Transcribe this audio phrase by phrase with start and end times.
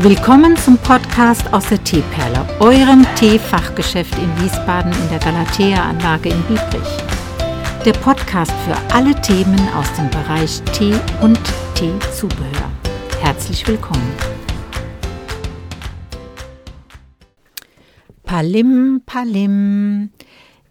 [0.00, 6.98] Willkommen zum Podcast aus der Teeperle, eurem Teefachgeschäft in Wiesbaden in der Galatea-Anlage in Biebrich.
[7.82, 11.40] Der Podcast für alle Themen aus dem Bereich Tee und
[11.74, 12.70] Teezubehör.
[13.22, 14.12] Herzlich willkommen.
[18.22, 20.10] Palim, Palim.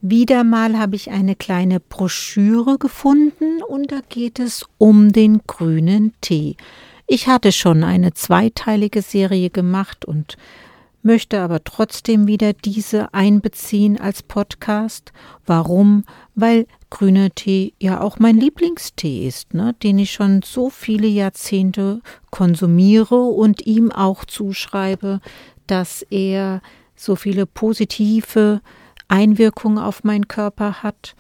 [0.02, 6.14] Wieder mal habe ich eine kleine Broschüre gefunden und da geht es um den grünen
[6.22, 6.58] Tee.
[7.08, 10.38] Ich hatte schon eine zweiteilige Serie gemacht und
[11.04, 15.14] möchte aber trotzdem wieder diese einbeziehen als Podcast.
[15.46, 16.04] Warum?
[16.34, 19.76] Weil grüner Tee ja auch mein Lieblingstee ist, ne?
[19.84, 22.02] den ich schon so viele Jahrzehnte
[22.32, 25.22] konsumiere und ihm auch zuschreibe,
[25.68, 26.62] dass er
[26.96, 28.62] so viele positive
[29.08, 31.16] Einwirkungen auf meinen Körper hat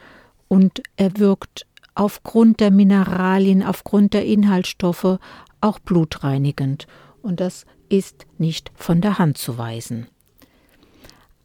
[0.48, 5.20] und er wirkt aufgrund der Mineralien, aufgrund der Inhaltsstoffe
[5.62, 6.88] auch blutreinigend
[7.22, 10.08] und das ist nicht von der Hand zu weisen.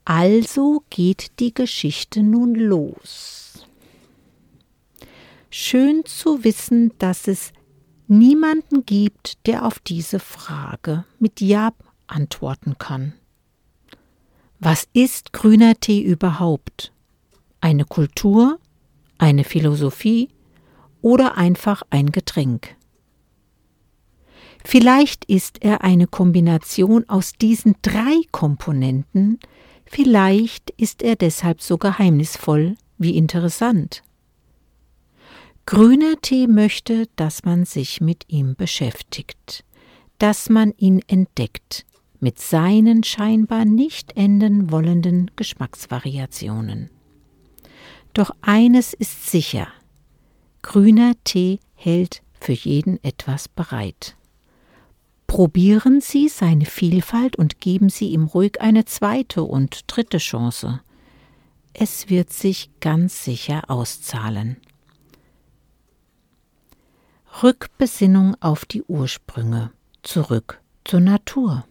[0.04, 3.66] Also geht die Geschichte nun los.
[5.50, 7.52] Schön zu wissen, dass es
[8.06, 11.72] niemanden gibt, der auf diese Frage mit Ja
[12.06, 13.14] antworten kann.
[14.58, 16.92] Was ist grüner Tee überhaupt?
[17.60, 18.58] Eine Kultur,
[19.18, 20.28] eine Philosophie
[21.02, 22.76] oder einfach ein Getränk?
[24.64, 29.38] Vielleicht ist er eine Kombination aus diesen drei Komponenten,
[29.86, 34.02] vielleicht ist er deshalb so geheimnisvoll wie interessant.
[35.66, 39.64] Grüner Tee möchte, dass man sich mit ihm beschäftigt,
[40.18, 41.86] dass man ihn entdeckt,
[42.18, 46.90] mit seinen scheinbar nicht enden wollenden Geschmacksvariationen.
[48.12, 49.68] Doch eines ist sicher,
[50.62, 54.16] grüner Tee hält für jeden etwas bereit.
[55.30, 60.80] Probieren Sie seine Vielfalt und geben Sie ihm ruhig eine zweite und dritte Chance.
[61.72, 64.56] Es wird sich ganz sicher auszahlen.
[67.44, 69.70] Rückbesinnung auf die Ursprünge,
[70.02, 71.64] zurück zur Natur.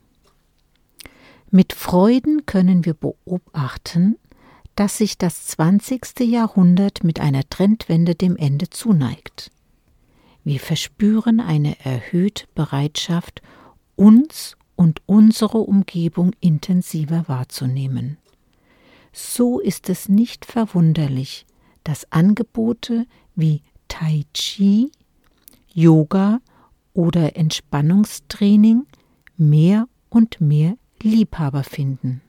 [1.51, 4.15] Mit Freuden können wir beobachten,
[4.75, 6.21] dass sich das 20.
[6.21, 9.51] Jahrhundert mit einer Trendwende dem Ende zuneigt.
[10.43, 13.41] Wir verspüren eine erhöhte Bereitschaft,
[13.95, 18.17] uns und unsere Umgebung intensiver wahrzunehmen.
[19.11, 21.45] So ist es nicht verwunderlich,
[21.83, 23.05] dass Angebote
[23.35, 24.91] wie Tai Chi,
[25.73, 26.39] Yoga
[26.93, 28.85] oder Entspannungstraining
[29.37, 32.21] mehr und mehr Liebhaber finden.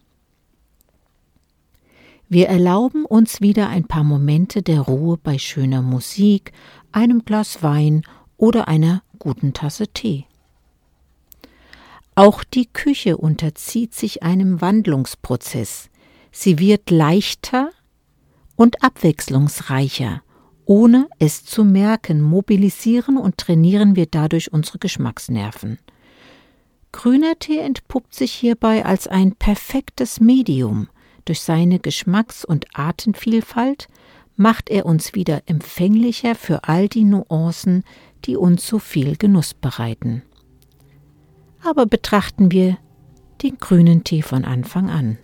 [2.32, 6.52] Wir erlauben uns wieder ein paar Momente der Ruhe bei schöner Musik,
[6.92, 8.02] einem Glas Wein
[8.36, 10.26] oder einer guten Tasse Tee.
[12.14, 15.90] Auch die Küche unterzieht sich einem Wandlungsprozess.
[16.30, 17.72] Sie wird leichter
[18.54, 20.22] und abwechslungsreicher.
[20.66, 25.80] Ohne es zu merken, mobilisieren und trainieren wir dadurch unsere Geschmacksnerven.
[26.92, 30.86] Grüner Tee entpuppt sich hierbei als ein perfektes Medium.
[31.24, 33.88] Durch seine Geschmacks- und Artenvielfalt
[34.36, 37.84] macht er uns wieder empfänglicher für all die Nuancen,
[38.24, 40.22] die uns so viel Genuss bereiten.
[41.62, 42.78] Aber betrachten wir
[43.42, 45.18] den grünen Tee von Anfang an.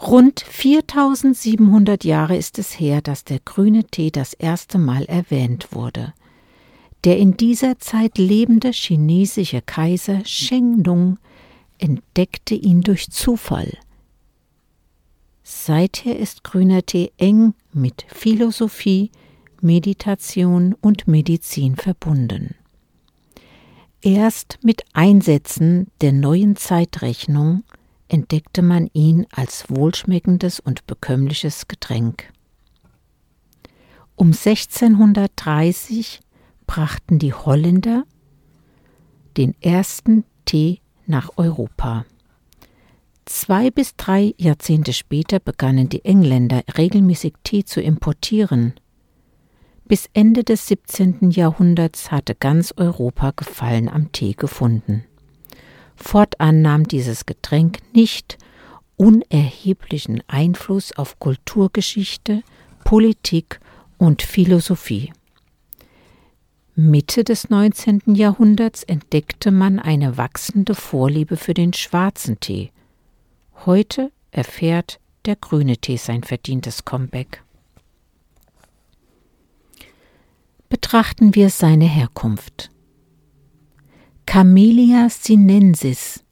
[0.00, 6.14] Rund 4700 Jahre ist es her, dass der grüne Tee das erste Mal erwähnt wurde.
[7.04, 11.18] Der in dieser Zeit lebende chinesische Kaiser Sheng Nung
[11.78, 13.76] entdeckte ihn durch Zufall–
[15.52, 19.10] Seither ist grüner Tee eng mit Philosophie,
[19.60, 22.54] Meditation und Medizin verbunden.
[24.00, 27.64] Erst mit Einsätzen der neuen Zeitrechnung
[28.06, 32.32] entdeckte man ihn als wohlschmeckendes und bekömmliches Getränk.
[34.14, 36.20] Um 1630
[36.68, 38.04] brachten die Holländer
[39.36, 42.06] den ersten Tee nach Europa.
[43.32, 48.74] Zwei bis drei Jahrzehnte später begannen die Engländer regelmäßig Tee zu importieren.
[49.84, 51.30] Bis Ende des 17.
[51.30, 55.04] Jahrhunderts hatte ganz Europa Gefallen am Tee gefunden.
[55.94, 58.36] Fortan nahm dieses Getränk nicht
[58.96, 62.42] unerheblichen Einfluss auf Kulturgeschichte,
[62.82, 63.60] Politik
[63.96, 65.12] und Philosophie.
[66.74, 68.02] Mitte des 19.
[68.06, 72.72] Jahrhunderts entdeckte man eine wachsende Vorliebe für den schwarzen Tee
[73.66, 77.42] Heute erfährt der grüne Tee sein verdientes Comeback.
[80.70, 82.70] Betrachten wir seine Herkunft.
[84.24, 86.24] Camellia sinensis.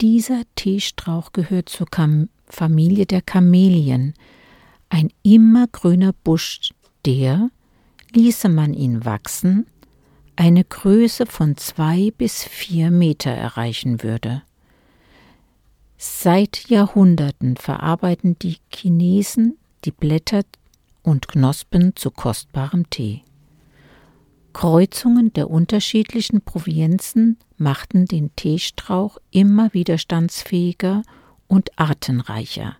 [0.00, 4.14] Dieser Teestrauch gehört zur Kam Familie der Kamelien,
[4.88, 6.70] ein immergrüner Busch,
[7.04, 7.50] der,
[8.12, 9.66] ließe man ihn wachsen,
[10.34, 14.42] eine Größe von zwei bis vier Meter erreichen würde.
[15.98, 20.42] Seit Jahrhunderten verarbeiten die Chinesen die Blätter
[21.02, 23.22] und Knospen zu kostbarem Tee.
[24.52, 31.02] Kreuzungen der unterschiedlichen Provinzen machten den Teestrauch immer widerstandsfähiger
[31.46, 32.76] und artenreicher.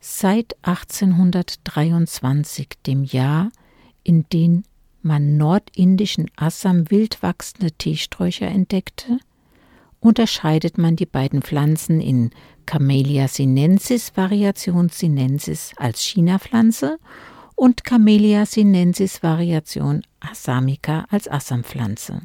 [0.00, 3.50] Seit 1823, dem Jahr,
[4.04, 4.62] in dem
[5.02, 9.18] man nordindischen Assam wild wachsende Teesträucher entdeckte,
[10.00, 12.30] unterscheidet man die beiden Pflanzen in
[12.66, 16.98] Camellia sinensis Variation sinensis als China-Pflanze
[17.54, 22.22] und Camellia sinensis Variation assamica als Assampflanze.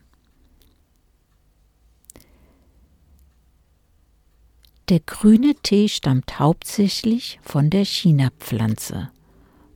[4.90, 9.10] Der grüne Tee stammt hauptsächlich von der China-Pflanze.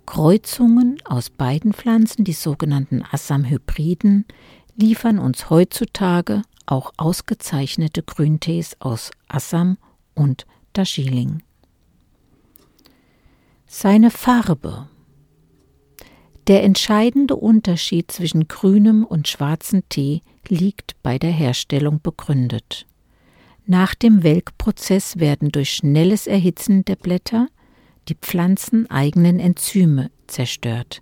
[0.05, 4.25] Kreuzungen aus beiden Pflanzen, die sogenannten Assam-Hybriden,
[4.75, 9.77] liefern uns heutzutage auch ausgezeichnete Grüntees aus Assam
[10.13, 11.41] und Darjeeling.
[13.65, 14.87] Seine Farbe
[16.47, 22.85] Der entscheidende Unterschied zwischen grünem und schwarzem Tee liegt bei der Herstellung begründet.
[23.65, 27.47] Nach dem Welkprozess werden durch schnelles Erhitzen der Blätter
[28.07, 31.01] die pflanzeneigenen Enzyme zerstört.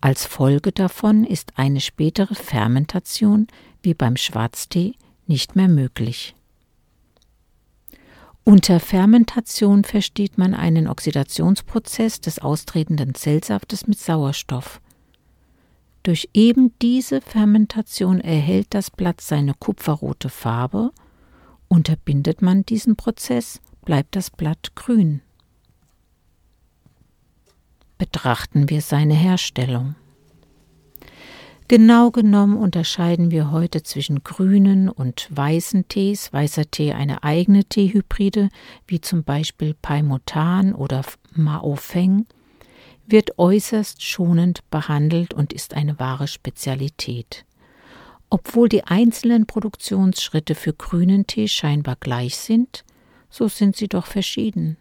[0.00, 3.46] Als Folge davon ist eine spätere Fermentation
[3.82, 4.94] wie beim Schwarztee
[5.26, 6.34] nicht mehr möglich.
[8.44, 14.80] Unter Fermentation versteht man einen Oxidationsprozess des austretenden Zellsaftes mit Sauerstoff.
[16.02, 20.90] Durch eben diese Fermentation erhält das Blatt seine kupferrote Farbe,
[21.68, 25.22] unterbindet man diesen Prozess, bleibt das Blatt grün.
[27.96, 29.94] Betrachten wir seine Herstellung.
[31.72, 36.30] Genau genommen unterscheiden wir heute zwischen grünen und weißen Tees.
[36.30, 38.50] Weißer Tee eine eigene Teehybride,
[38.86, 41.02] wie zum Beispiel Paimotan oder
[41.34, 42.26] Maofeng,
[43.06, 47.46] wird äußerst schonend behandelt und ist eine wahre Spezialität.
[48.28, 52.84] Obwohl die einzelnen Produktionsschritte für grünen Tee scheinbar gleich sind,
[53.30, 54.76] so sind sie doch verschieden.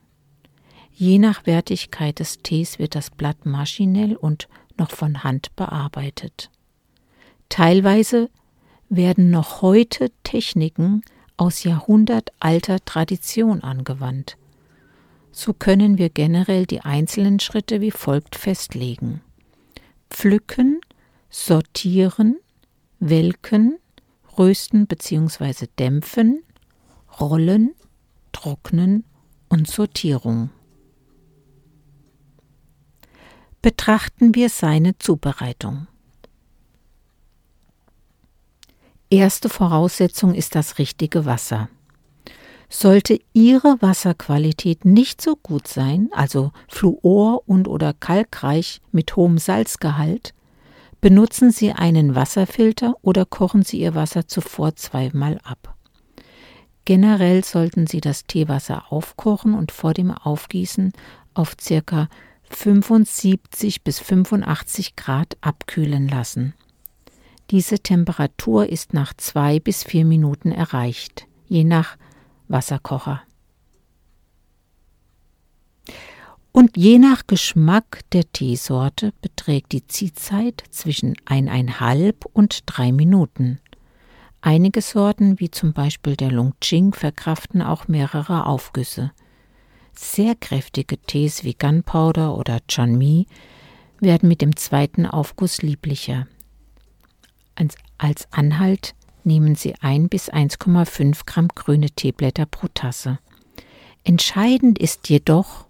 [0.91, 6.49] Je nach Wertigkeit des Tees wird das Blatt maschinell und noch von Hand bearbeitet.
[7.51, 8.29] Teilweise
[8.87, 11.01] werden noch heute Techniken
[11.35, 14.37] aus jahrhundertalter Tradition angewandt.
[15.33, 19.19] So können wir generell die einzelnen Schritte wie folgt festlegen.
[20.09, 20.79] Pflücken,
[21.29, 22.39] sortieren,
[22.99, 23.77] welken,
[24.37, 25.67] rösten bzw.
[25.77, 26.43] dämpfen,
[27.19, 27.75] rollen,
[28.31, 29.03] trocknen
[29.49, 30.51] und Sortierung.
[33.61, 35.87] Betrachten wir seine Zubereitung.
[39.13, 41.67] Erste Voraussetzung ist das richtige Wasser.
[42.69, 50.33] Sollte Ihre Wasserqualität nicht so gut sein, also fluor- und oder kalkreich mit hohem Salzgehalt,
[51.01, 55.75] benutzen Sie einen Wasserfilter oder kochen Sie Ihr Wasser zuvor zweimal ab.
[56.85, 60.93] Generell sollten Sie das Teewasser aufkochen und vor dem Aufgießen
[61.33, 62.07] auf ca.
[62.49, 66.53] 75 bis 85 Grad abkühlen lassen.
[67.51, 71.97] Diese Temperatur ist nach zwei bis vier Minuten erreicht, je nach
[72.47, 73.23] Wasserkocher.
[76.53, 83.59] Und je nach Geschmack der Teesorte beträgt die Ziehzeit zwischen eineinhalb und drei Minuten.
[84.39, 89.11] Einige Sorten, wie zum Beispiel der Longqing, verkraften auch mehrere Aufgüsse.
[89.93, 93.27] Sehr kräftige Tees wie Gunpowder oder Chanmi
[93.99, 96.27] werden mit dem zweiten Aufguss lieblicher.
[97.97, 103.19] Als Anhalt nehmen Sie 1 bis 1,5 Gramm grüne Teeblätter pro Tasse.
[104.03, 105.67] Entscheidend ist jedoch,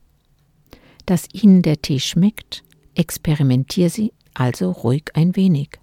[1.06, 2.64] dass Ihnen der Tee schmeckt.
[2.96, 5.80] Experimentieren Sie also ruhig ein wenig.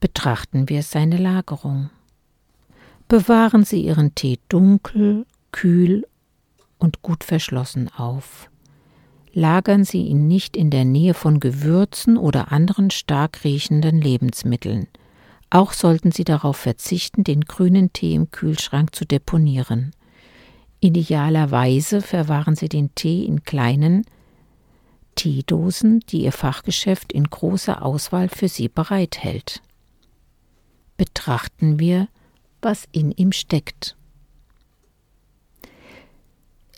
[0.00, 1.90] Betrachten wir seine Lagerung.
[3.08, 6.06] Bewahren Sie Ihren Tee dunkel, kühl
[6.78, 8.50] und gut verschlossen auf
[9.34, 14.86] lagern Sie ihn nicht in der Nähe von Gewürzen oder anderen stark riechenden Lebensmitteln.
[15.50, 19.90] Auch sollten Sie darauf verzichten, den grünen Tee im Kühlschrank zu deponieren.
[20.80, 24.04] Idealerweise verwahren Sie den Tee in kleinen
[25.14, 29.62] Teedosen, die Ihr Fachgeschäft in großer Auswahl für Sie bereithält.
[30.96, 32.08] betrachten wir,
[32.62, 33.96] was in ihm steckt.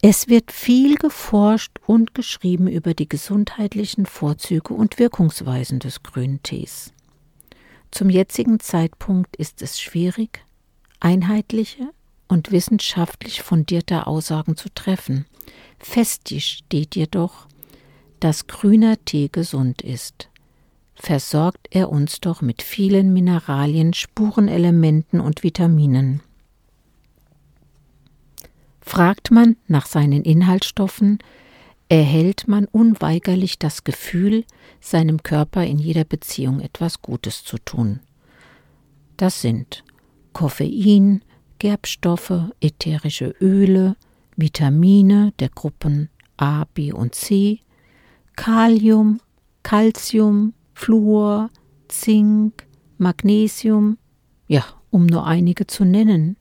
[0.08, 6.92] Es wird viel geforscht und geschrieben über die gesundheitlichen Vorzüge und Wirkungsweisen des grünen Tees.
[7.90, 10.44] Zum jetzigen Zeitpunkt ist es schwierig,
[11.00, 11.90] einheitliche
[12.28, 15.26] und wissenschaftlich fundierte Aussagen zu treffen.
[15.80, 17.48] Fest steht jedoch,
[18.20, 20.28] dass grüner Tee gesund ist.
[20.94, 26.22] Versorgt er uns doch mit vielen Mineralien, Spurenelementen und Vitaminen.
[28.86, 31.18] Fragt man nach seinen Inhaltsstoffen,
[31.88, 34.44] erhält man unweigerlich das Gefühl,
[34.80, 37.98] seinem Körper in jeder Beziehung etwas Gutes zu tun.
[39.16, 39.82] Das sind
[40.32, 41.22] Koffein,
[41.58, 43.96] Gerbstoffe, ätherische Öle,
[44.36, 47.58] Vitamine der Gruppen A, B und C,
[48.36, 49.20] Kalium,
[49.64, 51.50] Calcium, Fluor,
[51.88, 52.66] Zink,
[52.98, 53.98] Magnesium,
[54.46, 56.36] ja, um nur einige zu nennen.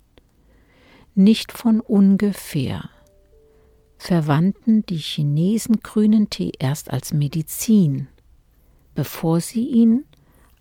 [1.18, 2.90] Nicht von ungefähr
[3.98, 8.10] verwandten die Chinesen grünen Tee erst als Medizin,
[8.96, 10.04] bevor sie ihn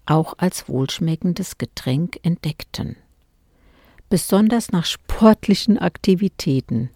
[0.07, 2.95] auch als wohlschmeckendes Getränk entdeckten.
[4.09, 6.91] Besonders nach sportlichen Aktivitäten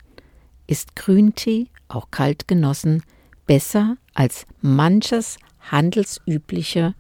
[0.69, 3.03] ist Grüntee, auch kalt genossen,
[3.47, 6.95] besser als manches handelsübliche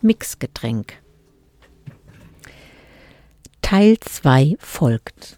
[0.00, 1.02] Mixgetränk.
[3.62, 5.32] Teil 2 folgt.